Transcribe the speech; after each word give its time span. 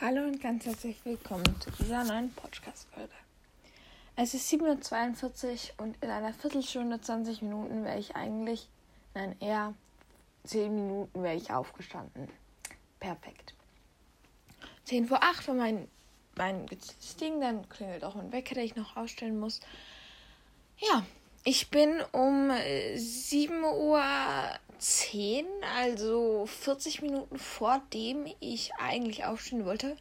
Hallo 0.00 0.24
und 0.24 0.40
ganz 0.40 0.66
herzlich 0.66 0.96
willkommen 1.04 1.44
zu 1.60 1.70
dieser 1.70 2.02
neuen 2.02 2.32
Podcast-Folge. 2.32 3.12
Es 4.16 4.34
ist 4.34 4.52
7.42 4.52 5.44
Uhr 5.78 5.84
und 5.84 5.96
in 6.02 6.10
einer 6.10 6.34
Viertelstunde, 6.34 7.00
20 7.00 7.42
Minuten 7.42 7.84
wäre 7.84 8.00
ich 8.00 8.16
eigentlich, 8.16 8.68
nein, 9.14 9.36
eher 9.38 9.72
10 10.42 10.74
Minuten 10.74 11.22
wäre 11.22 11.36
ich 11.36 11.52
aufgestanden. 11.52 12.28
Perfekt. 12.98 13.54
10 14.86 15.06
vor 15.06 15.22
8 15.22 15.46
war 15.46 15.54
mein, 15.54 15.86
mein 16.34 16.66
Ding, 17.20 17.40
dann 17.40 17.68
klingelt 17.68 18.02
auch 18.02 18.16
ein 18.16 18.32
Wecker, 18.32 18.56
den 18.56 18.64
ich 18.64 18.74
noch 18.74 18.96
ausstellen 18.96 19.38
muss. 19.38 19.60
Ja, 20.78 21.06
ich 21.44 21.70
bin 21.70 22.00
um 22.12 22.50
7 22.96 23.62
Uhr 23.64 24.02
10, 24.78 25.46
also 25.78 26.46
40 26.46 27.02
Minuten 27.02 27.38
vor 27.38 27.82
dem 27.92 28.26
ich 28.40 28.72
eigentlich 28.78 29.24
aufstehen 29.24 29.64
wollte, 29.66 29.96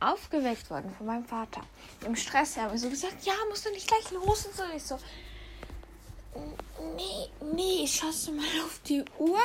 aufgeweckt 0.00 0.70
worden 0.70 0.92
von 0.96 1.06
meinem 1.06 1.24
Vater. 1.24 1.62
Im 2.04 2.16
Stress 2.16 2.56
er 2.56 2.64
hat 2.64 2.72
mir 2.72 2.78
so 2.78 2.88
gesagt, 2.88 3.24
ja, 3.24 3.34
musst 3.48 3.66
du 3.66 3.70
nicht 3.70 3.86
gleich 3.86 4.10
los 4.10 4.46
und 4.46 4.54
so. 4.54 4.62
Ich 4.74 4.82
so, 4.82 4.98
nee, 6.96 7.28
nee, 7.54 7.86
schaust 7.86 8.28
du 8.28 8.32
mal 8.32 8.44
auf 8.64 8.80
die 8.86 9.04
Uhr. 9.18 9.40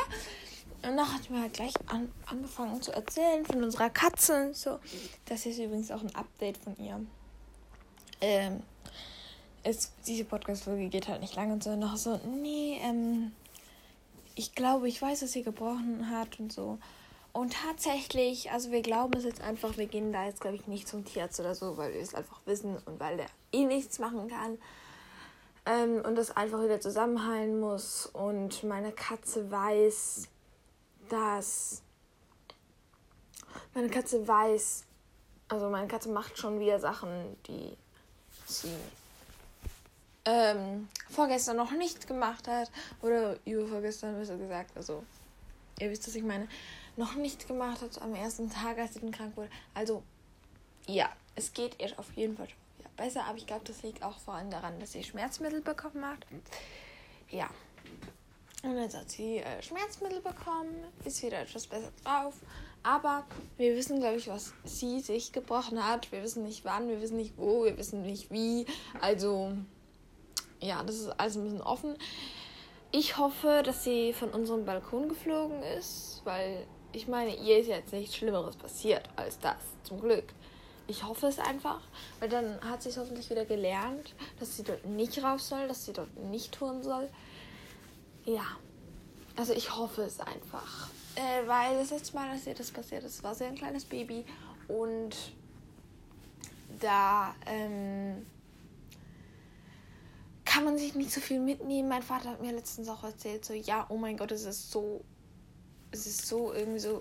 Und 0.82 0.98
dann 0.98 1.13
hat 1.13 1.30
mir 1.30 1.41
halt 1.41 1.54
gleich 1.54 1.73
an, 1.88 2.12
angefangen 2.26 2.82
zu 2.82 2.91
erzählen 2.91 3.46
von 3.46 3.63
unserer 3.63 3.90
Katze 3.90 4.48
und 4.48 4.55
so. 4.55 4.80
Das 5.26 5.46
ist 5.46 5.57
übrigens 5.57 5.91
auch 5.91 6.02
ein 6.02 6.13
Update 6.16 6.57
von 6.57 6.76
ihr. 6.77 6.99
Ähm, 8.20 8.63
es, 9.63 9.91
diese 10.05 10.26
Podcast-Folge 10.26 10.90
geht 10.90 11.08
halt 11.08 11.22
nicht 11.22 11.35
lange 11.35 11.53
und 11.53 11.63
so. 11.63 11.76
Noch 11.76 11.98
so, 11.98 12.20
nee, 12.26 12.80
ähm, 12.81 13.31
ich 14.35 14.55
glaube, 14.55 14.88
ich 14.88 15.02
weiß, 15.02 15.21
dass 15.21 15.31
sie 15.31 15.44
gebrochen 15.44 16.09
hat 16.09 16.40
und 16.40 16.52
so. 16.52 16.77
Und 17.31 17.54
tatsächlich, 17.54 18.52
also 18.52 18.71
wir 18.71 18.81
glauben 18.81 19.18
es 19.18 19.23
jetzt 19.23 19.41
einfach, 19.41 19.77
wir 19.77 19.88
gehen 19.88 20.13
da 20.13 20.26
jetzt, 20.26 20.41
glaube 20.41 20.55
ich, 20.55 20.68
nicht 20.68 20.88
zum 20.88 21.04
Tierarzt 21.04 21.40
oder 21.40 21.55
so, 21.55 21.77
weil 21.77 21.94
wir 21.94 22.02
es 22.02 22.13
einfach 22.13 22.40
wissen 22.45 22.77
und 22.85 22.99
weil 22.99 23.18
der 23.18 23.26
eh 23.51 23.65
nichts 23.65 23.98
machen 23.99 24.27
kann. 24.27 24.60
Ähm, 25.66 26.04
und 26.05 26.16
das 26.16 26.35
einfach 26.35 26.62
wieder 26.62 26.79
zusammenhalten 26.79 27.60
muss. 27.60 28.05
Und 28.05 28.63
meine 28.63 28.91
Katze 28.91 29.49
weiß, 29.49 30.27
dass. 31.10 31.82
Meine 33.73 33.90
Katze 33.90 34.27
weiß, 34.27 34.84
also 35.48 35.70
meine 35.70 35.88
Katze 35.88 36.10
macht 36.10 36.38
schon 36.38 36.60
wieder 36.60 36.79
Sachen, 36.79 37.35
die 37.48 37.76
sie 38.45 38.76
ähm, 40.26 40.88
vorgestern 41.10 41.57
noch 41.57 41.71
nicht 41.71 42.07
gemacht 42.07 42.48
hat, 42.48 42.71
oder 43.02 43.38
übervorgestern 43.46 44.18
besser 44.18 44.38
gesagt, 44.38 44.76
also 44.76 45.04
ihr 45.79 45.90
wisst, 45.90 46.07
was 46.07 46.16
ich 46.16 46.24
meine, 46.24 46.48
noch 46.96 47.16
nicht 47.16 47.48
gemacht 47.48 47.82
hat 47.82 48.02
am 48.02 48.16
ersten 48.16 48.49
Tag, 48.49 48.77
als 48.77 48.94
sie 48.94 49.12
krank 49.12 49.35
wurde. 49.35 49.49
Also, 49.74 50.04
ja, 50.85 51.10
es 51.35 51.54
geht 51.54 51.82
ihr 51.82 51.98
auf 51.98 52.12
jeden 52.16 52.38
Fall 52.38 52.48
wieder 52.77 52.90
besser, 52.96 53.26
aber 53.26 53.38
ich 53.38 53.48
glaube, 53.48 53.66
das 53.66 53.82
liegt 53.84 54.04
auch 54.04 54.20
vor 54.20 54.35
allem 54.35 54.51
daran, 54.51 54.79
dass 54.79 54.91
sie 54.91 55.04
Schmerzmittel 55.04 55.62
bekommen 55.62 56.05
hat. 56.05 56.20
Ja. 57.29 57.49
Und 58.63 58.77
jetzt 58.77 58.96
hat 58.96 59.10
sie 59.10 59.40
äh, 59.40 59.62
Schmerzmittel 59.62 60.21
bekommen, 60.21 60.74
ist 61.04 61.21
wieder 61.21 61.41
etwas 61.41 61.68
besser 61.68 61.91
drauf. 62.04 62.35
Aber 62.84 63.26
wir 63.57 63.76
wissen, 63.76 63.99
glaube 63.99 64.18
ich, 64.18 64.28
was 64.28 64.53
sie 64.66 65.00
sich 65.00 65.31
gebrochen 65.31 65.85
hat. 65.85 66.12
Wir 66.12 66.22
wissen 66.22 66.44
nicht 66.44 66.63
wann, 66.63 66.88
wir 66.88 67.01
wissen 67.01 67.18
nicht 67.18 67.38
wo, 67.38 67.66
wir 67.66 67.78
wissen 67.78 68.03
nicht 68.03 68.31
wie. 68.31 68.66
Also, 69.01 69.53
ja, 70.64 70.84
das 70.84 70.96
ist 70.96 71.19
alles 71.19 71.36
ein 71.36 71.44
bisschen 71.44 71.62
offen. 71.62 71.96
Ich 72.92 73.18
hoffe, 73.18 73.64
dass 73.66 73.84
sie 73.84 74.14
von 74.14 74.30
unserem 74.30 74.66
Balkon 74.66 75.09
geflogen 75.09 75.64
ist, 75.64 76.22
weil 76.24 76.66
ich 76.92 77.08
meine, 77.08 77.36
ihr 77.36 77.59
ist 77.59 77.68
jetzt 77.68 77.92
nichts 77.92 78.16
Schlimmeres 78.16 78.56
passiert 78.56 79.09
als 79.16 79.40
das, 79.40 79.58
zum 79.84 80.00
Glück. 80.00 80.25
Ich 80.88 81.03
hoffe 81.03 81.28
es 81.28 81.40
einfach, 81.40 81.81
weil 82.19 82.30
dann 82.30 82.59
hat 82.62 82.84
sie 82.84 82.91
hoffentlich 82.96 83.30
wieder 83.30 83.46
gelernt, 83.46 84.14
dass 84.40 84.58
sie 84.58 84.64
dort 84.64 84.86
nicht 84.86 85.24
rauf 85.24 85.41
soll, 85.41 85.68
dass 85.68 85.86
sie 85.86 85.94
dort 85.94 86.16
nicht 86.18 86.53
tun 86.53 86.84
soll. 86.84 87.09
Ja, 88.25 88.46
also 89.35 89.53
ich 89.53 89.75
hoffe 89.75 90.03
es 90.03 90.19
einfach. 90.19 90.90
Äh, 91.16 91.47
weil 91.47 91.78
das 91.79 91.91
letzte 91.91 92.16
Mal, 92.16 92.34
dass 92.34 92.46
ihr 92.46 92.53
das 92.53 92.72
passiert 92.72 93.03
ist, 93.03 93.23
war 93.23 93.34
sie 93.34 93.46
ein 93.46 93.56
kleines 93.56 93.85
Baby 93.85 94.25
und 94.68 95.16
da 96.79 97.34
ähm, 97.46 98.25
man 100.73 100.79
sich 100.79 100.95
nicht 100.95 101.11
so 101.11 101.22
viel 101.22 101.39
mitnehmen. 101.39 101.88
Mein 101.88 102.01
Vater 102.01 102.31
hat 102.31 102.41
mir 102.41 102.51
letztens 102.51 102.89
auch 102.89 103.03
erzählt, 103.03 103.45
so, 103.45 103.53
ja, 103.53 103.85
oh 103.89 103.97
mein 103.97 104.17
Gott, 104.17 104.31
es 104.31 104.44
ist 104.44 104.72
so, 104.72 105.01
es 105.91 106.07
ist 106.07 106.25
so 106.25 106.51
irgendwie 106.51 106.79
so 106.79 107.00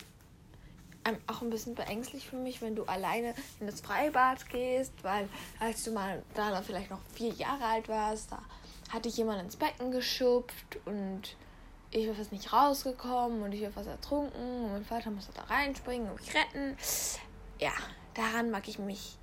auch 1.27 1.43
ein 1.43 1.51
bisschen 1.51 1.75
beängstlich 1.75 2.29
für 2.29 2.37
mich, 2.37 2.63
wenn 2.63 2.77
du 2.77 2.85
alleine 2.85 3.35
in 3.59 3.67
das 3.67 3.81
Freibad 3.81 4.49
gehst, 4.51 4.93
weil 5.03 5.29
als 5.59 5.83
du 5.83 5.91
mal 5.91 6.23
da 6.35 6.63
vielleicht 6.63 6.91
noch 6.91 7.01
vier 7.15 7.33
Jahre 7.33 7.65
alt 7.65 7.89
warst, 7.89 8.31
da 8.31 8.41
hatte 8.91 9.09
ich 9.09 9.17
jemand 9.17 9.43
ins 9.43 9.57
Becken 9.57 9.91
geschupft 9.91 10.79
und 10.85 11.23
ich 11.91 12.07
war 12.07 12.15
fast 12.15 12.31
nicht 12.31 12.53
rausgekommen 12.53 13.43
und 13.43 13.53
ich 13.53 13.63
war 13.63 13.73
fast 13.73 13.89
ertrunken 13.89 14.65
und 14.65 14.73
mein 14.73 14.85
Vater 14.85 15.11
musste 15.11 15.33
da 15.33 15.43
reinspringen 15.43 16.09
und 16.09 16.21
mich 16.21 16.35
retten. 16.35 16.77
Ja, 17.59 17.73
daran 18.15 18.51
mag 18.51 18.69
ich 18.69 18.79
mich 18.79 19.17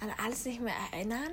an 0.00 0.12
alles 0.22 0.44
nicht 0.44 0.60
mehr 0.60 0.74
erinnern. 0.92 1.32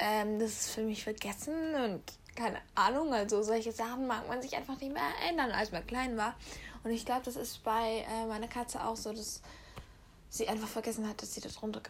Ähm, 0.00 0.38
das 0.38 0.50
ist 0.50 0.70
für 0.70 0.82
mich 0.82 1.04
vergessen 1.04 1.74
und 1.74 2.02
keine 2.34 2.58
Ahnung. 2.74 3.12
Also 3.12 3.42
solche 3.42 3.70
Sachen 3.70 4.06
mag 4.06 4.26
man 4.28 4.40
sich 4.40 4.56
einfach 4.56 4.80
nicht 4.80 4.92
mehr 4.92 5.02
erinnern, 5.22 5.50
als 5.50 5.72
man 5.72 5.86
klein 5.86 6.16
war. 6.16 6.34
Und 6.82 6.90
ich 6.90 7.04
glaube, 7.04 7.22
das 7.24 7.36
ist 7.36 7.62
bei 7.62 8.06
äh, 8.10 8.26
meiner 8.26 8.48
Katze 8.48 8.82
auch 8.82 8.96
so, 8.96 9.12
dass 9.12 9.42
sie 10.30 10.48
einfach 10.48 10.68
vergessen 10.68 11.06
hat, 11.06 11.20
dass 11.20 11.34
sie 11.34 11.42
da 11.42 11.50
drunter 11.50 11.82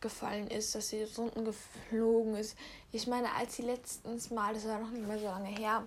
gefallen, 0.00 0.48
ist, 0.48 0.74
dass 0.74 0.88
sie 0.88 1.00
da 1.00 1.06
drunten 1.06 1.44
geflogen 1.44 2.34
ist. 2.34 2.56
Ich 2.90 3.06
meine, 3.06 3.32
als 3.34 3.56
sie 3.56 3.62
letztens 3.62 4.30
mal, 4.30 4.52
das 4.52 4.66
war 4.66 4.80
noch 4.80 4.90
nicht 4.90 5.06
mehr 5.06 5.18
so 5.18 5.26
lange 5.26 5.48
her, 5.48 5.86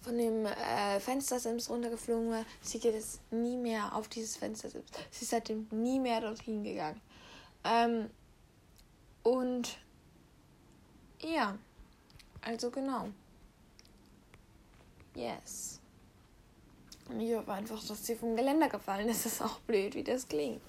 von 0.00 0.16
dem 0.16 0.46
äh, 0.46 0.98
Fenstersims 1.00 1.68
runtergeflogen 1.68 2.30
war, 2.30 2.44
sie 2.62 2.78
geht 2.78 2.94
jetzt 2.94 3.20
nie 3.30 3.56
mehr 3.56 3.94
auf 3.94 4.08
dieses 4.08 4.36
Fenstersims. 4.36 4.86
Sie 5.10 5.24
ist 5.24 5.30
seitdem 5.30 5.68
nie 5.70 6.00
mehr 6.00 6.20
dorthin 6.20 6.64
gegangen. 6.64 7.00
Ähm, 7.64 8.10
und 9.22 9.76
ja, 11.20 11.56
also 12.42 12.70
genau. 12.70 13.08
Yes. 15.14 15.80
Und 17.08 17.20
ich 17.20 17.34
hoffe 17.34 17.52
einfach, 17.52 17.82
dass 17.84 18.06
sie 18.06 18.14
vom 18.14 18.36
Geländer 18.36 18.68
gefallen 18.68 19.08
ist. 19.08 19.24
Das 19.24 19.32
ist 19.34 19.42
auch 19.42 19.58
blöd, 19.60 19.94
wie 19.94 20.04
das 20.04 20.28
klingt. 20.28 20.62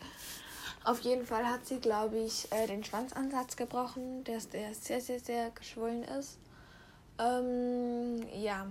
Auf 0.84 1.02
jeden 1.02 1.26
Fall 1.26 1.46
hat 1.46 1.66
sie, 1.66 1.80
glaube 1.80 2.18
ich, 2.18 2.52
äh, 2.52 2.66
den 2.66 2.84
Schwanzansatz 2.84 3.56
gebrochen, 3.58 4.24
der, 4.24 4.40
der 4.40 4.74
sehr, 4.74 5.02
sehr, 5.02 5.20
sehr 5.20 5.52
geschwollen 5.52 6.04
ist. 6.04 6.40
Ähm, 7.20 8.26
ja, 8.34 8.66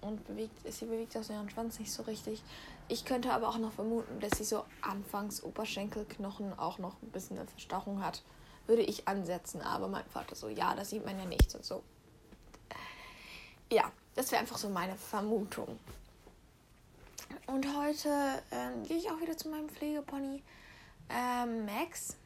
und 0.00 0.26
bewegt, 0.26 0.54
sie 0.72 0.86
bewegt 0.86 1.16
auch 1.16 1.28
ihren 1.28 1.50
Schwanz 1.50 1.78
nicht 1.78 1.92
so 1.92 2.02
richtig. 2.04 2.42
Ich 2.88 3.04
könnte 3.04 3.32
aber 3.32 3.50
auch 3.50 3.58
noch 3.58 3.72
vermuten, 3.72 4.18
dass 4.20 4.38
sie 4.38 4.44
so 4.44 4.64
anfangs 4.80 5.42
Oberschenkelknochen 5.44 6.58
auch 6.58 6.78
noch 6.78 7.00
ein 7.02 7.10
bisschen 7.10 7.38
eine 7.38 7.46
Verstauchung 7.46 8.02
hat 8.02 8.22
würde 8.66 8.82
ich 8.82 9.08
ansetzen. 9.08 9.60
Aber 9.62 9.88
mein 9.88 10.04
Vater 10.06 10.34
so, 10.34 10.48
ja, 10.48 10.74
das 10.74 10.90
sieht 10.90 11.04
man 11.04 11.18
ja 11.18 11.24
nicht 11.24 11.54
und 11.54 11.64
so. 11.64 11.82
Ja, 13.72 13.90
das 14.14 14.30
wäre 14.32 14.40
einfach 14.40 14.58
so 14.58 14.68
meine 14.68 14.96
Vermutung. 14.96 15.78
Und 17.46 17.66
heute 17.76 18.42
ähm, 18.50 18.82
gehe 18.84 18.96
ich 18.96 19.10
auch 19.10 19.20
wieder 19.20 19.36
zu 19.36 19.48
meinem 19.48 19.68
Pflegepony 19.68 20.42
ähm, 21.08 21.66
Max. 21.66 22.16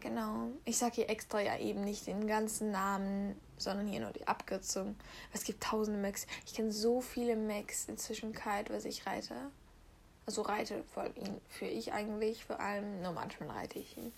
Genau. 0.00 0.48
Ich 0.64 0.78
sage 0.78 0.96
hier 0.96 1.10
extra 1.10 1.40
ja 1.40 1.58
eben 1.58 1.84
nicht 1.84 2.06
den 2.06 2.26
ganzen 2.26 2.70
Namen, 2.70 3.38
sondern 3.58 3.86
hier 3.86 4.00
nur 4.00 4.12
die 4.12 4.26
Abkürzung. 4.26 4.96
Es 5.32 5.44
gibt 5.44 5.62
tausende 5.62 6.00
Max. 6.00 6.26
Ich 6.46 6.54
kenne 6.54 6.72
so 6.72 7.00
viele 7.00 7.36
Max 7.36 7.86
inzwischen 7.88 8.32
kalt, 8.32 8.70
was 8.70 8.84
ich 8.84 9.06
reite. 9.06 9.34
Also 10.26 10.42
reite 10.42 10.84
vor 10.94 11.02
allem 11.02 11.40
für 11.48 11.66
ich 11.66 11.92
eigentlich, 11.92 12.44
vor 12.44 12.60
allem, 12.60 13.02
nur 13.02 13.12
manchmal 13.12 13.50
reite 13.50 13.78
ich 13.78 13.96
ihn. 13.96 14.12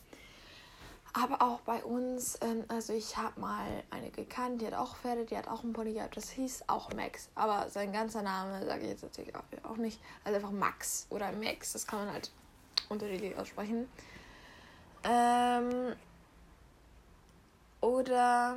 Aber 1.14 1.42
auch 1.42 1.60
bei 1.60 1.84
uns, 1.84 2.38
ähm, 2.40 2.64
also 2.68 2.94
ich 2.94 3.18
habe 3.18 3.38
mal 3.38 3.66
eine 3.90 4.10
gekannt, 4.10 4.62
die 4.62 4.66
hat 4.66 4.74
auch 4.74 4.96
Pferde, 4.96 5.26
die 5.26 5.36
hat 5.36 5.46
auch 5.46 5.62
einen 5.62 5.74
Pony 5.74 5.92
gehabt, 5.92 6.16
das 6.16 6.30
hieß 6.30 6.64
auch 6.68 6.90
Max. 6.94 7.28
Aber 7.34 7.68
sein 7.68 7.92
ganzer 7.92 8.22
Name 8.22 8.64
sage 8.64 8.84
ich 8.84 8.88
jetzt 8.88 9.02
natürlich 9.02 9.34
auch 9.34 9.76
nicht. 9.76 10.00
Also 10.24 10.36
einfach 10.36 10.50
Max 10.50 11.06
oder 11.10 11.30
Max, 11.32 11.72
das 11.72 11.86
kann 11.86 12.06
man 12.06 12.14
halt 12.14 12.30
unterschiedlich 12.88 13.36
aussprechen. 13.36 13.88
Ähm, 15.04 15.94
oder 17.82 18.56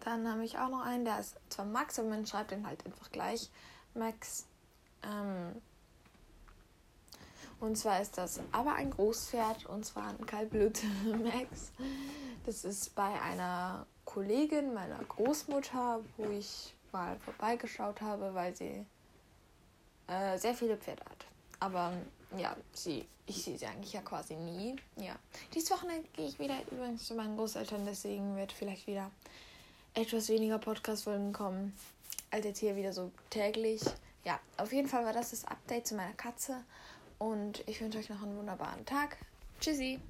dann 0.00 0.30
habe 0.30 0.44
ich 0.44 0.58
auch 0.58 0.68
noch 0.68 0.82
einen, 0.82 1.04
der 1.04 1.18
ist 1.20 1.36
zwar 1.50 1.66
Max, 1.66 1.98
aber 1.98 2.08
man 2.08 2.26
schreibt 2.26 2.52
den 2.52 2.66
halt 2.66 2.84
einfach 2.86 3.10
gleich. 3.10 3.50
Max. 3.94 4.46
Ähm, 5.02 5.60
und 7.64 7.76
zwar 7.76 8.00
ist 8.00 8.18
das 8.18 8.40
aber 8.52 8.74
ein 8.74 8.90
Großpferd 8.90 9.66
und 9.66 9.84
zwar 9.84 10.08
ein 10.08 10.26
Kaltblut 10.26 10.80
Max. 11.04 11.72
Das 12.44 12.64
ist 12.64 12.94
bei 12.94 13.20
einer 13.22 13.86
Kollegin 14.04 14.74
meiner 14.74 14.98
Großmutter, 14.98 16.00
wo 16.16 16.24
ich 16.26 16.74
mal 16.92 17.18
vorbeigeschaut 17.20 18.00
habe, 18.02 18.34
weil 18.34 18.54
sie 18.54 18.84
äh, 20.06 20.38
sehr 20.38 20.54
viele 20.54 20.76
Pferde 20.76 21.04
hat. 21.04 21.26
aber 21.60 21.92
ja, 22.36 22.56
sie, 22.72 23.06
ich 23.26 23.42
sehe 23.42 23.56
sie 23.58 23.66
eigentlich 23.66 23.92
ja 23.92 24.02
quasi 24.02 24.34
nie. 24.34 24.76
Ja. 24.96 25.16
Dieses 25.54 25.70
Wochenende 25.70 26.06
gehe 26.12 26.26
ich 26.26 26.38
wieder 26.38 26.56
übrigens 26.70 27.06
zu 27.06 27.14
meinen 27.14 27.36
Großeltern, 27.36 27.84
deswegen 27.86 28.36
wird 28.36 28.52
vielleicht 28.52 28.86
wieder 28.86 29.10
etwas 29.94 30.28
weniger 30.28 30.58
Podcast-Folgen 30.58 31.32
kommen, 31.32 31.74
als 32.30 32.44
jetzt 32.44 32.58
hier 32.58 32.76
wieder 32.76 32.92
so 32.92 33.10
täglich. 33.30 33.82
Ja, 34.24 34.40
auf 34.56 34.72
jeden 34.72 34.88
Fall 34.88 35.04
war 35.04 35.12
das 35.12 35.30
das 35.30 35.44
Update 35.44 35.86
zu 35.86 35.94
meiner 35.94 36.14
Katze 36.14 36.64
und 37.24 37.62
ich 37.66 37.80
wünsche 37.80 37.98
euch 37.98 38.08
noch 38.08 38.22
einen 38.22 38.36
wunderbaren 38.36 38.84
Tag. 38.84 39.16
Tschüssi! 39.60 40.00